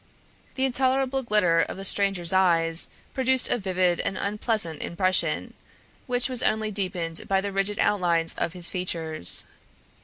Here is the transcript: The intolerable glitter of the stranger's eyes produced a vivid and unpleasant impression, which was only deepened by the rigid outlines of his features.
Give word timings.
The 0.55 0.65
intolerable 0.65 1.21
glitter 1.21 1.59
of 1.61 1.77
the 1.77 1.85
stranger's 1.85 2.33
eyes 2.33 2.87
produced 3.13 3.49
a 3.49 3.59
vivid 3.59 3.99
and 3.99 4.17
unpleasant 4.17 4.81
impression, 4.81 5.53
which 6.07 6.27
was 6.27 6.41
only 6.41 6.71
deepened 6.71 7.27
by 7.27 7.39
the 7.39 7.51
rigid 7.51 7.77
outlines 7.77 8.33
of 8.33 8.53
his 8.53 8.67
features. 8.67 9.45